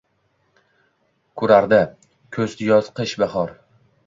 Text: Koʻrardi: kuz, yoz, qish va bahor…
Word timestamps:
Koʻrardi: 1.41 1.79
kuz, 2.39 2.57
yoz, 2.71 2.91
qish 3.01 3.15
va 3.23 3.23
bahor… 3.31 3.55